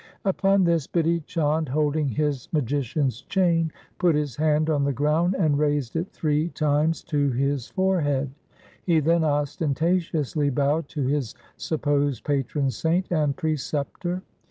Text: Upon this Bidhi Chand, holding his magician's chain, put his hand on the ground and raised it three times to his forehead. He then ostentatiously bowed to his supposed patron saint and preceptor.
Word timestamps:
Upon 0.25 0.63
this 0.63 0.87
Bidhi 0.87 1.23
Chand, 1.27 1.69
holding 1.69 2.09
his 2.09 2.49
magician's 2.51 3.21
chain, 3.21 3.71
put 3.99 4.15
his 4.15 4.35
hand 4.35 4.67
on 4.67 4.83
the 4.83 4.91
ground 4.91 5.35
and 5.37 5.59
raised 5.59 5.95
it 5.95 6.11
three 6.11 6.49
times 6.49 7.03
to 7.03 7.29
his 7.29 7.67
forehead. 7.67 8.31
He 8.83 8.99
then 8.99 9.23
ostentatiously 9.23 10.49
bowed 10.49 10.87
to 10.89 11.03
his 11.03 11.35
supposed 11.55 12.23
patron 12.23 12.71
saint 12.71 13.11
and 13.11 13.35
preceptor. 13.37 14.23